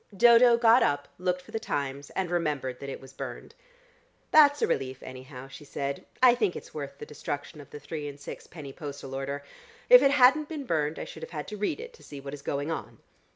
Dodo 0.17 0.57
got 0.57 0.81
up, 0.81 1.09
looked 1.19 1.43
for 1.43 1.51
the 1.51 1.59
Times, 1.59 2.09
and 2.15 2.31
remembered 2.31 2.79
that 2.79 2.89
it 2.89 2.99
was 2.99 3.13
burned. 3.13 3.53
"That's 4.31 4.63
a 4.63 4.65
relief 4.65 5.03
anyhow," 5.03 5.47
she 5.47 5.63
said. 5.63 6.07
"I 6.23 6.33
think 6.33 6.55
it's 6.55 6.73
worth 6.73 6.97
the 6.97 7.05
destruction 7.05 7.61
of 7.61 7.69
the 7.69 7.79
three 7.79 8.07
and 8.07 8.19
six 8.19 8.47
penny 8.47 8.73
postal 8.73 9.13
order. 9.13 9.43
If 9.91 10.01
it 10.01 10.09
hadn't 10.09 10.49
been 10.49 10.65
burned 10.65 10.97
I 10.97 11.05
should 11.05 11.21
have 11.23 11.45
to 11.45 11.55
read 11.55 11.79
it 11.79 11.93
to 11.93 12.01
see 12.03 12.19
what 12.19 12.33
is 12.33 12.41
going 12.41 12.71
on." 12.71 12.97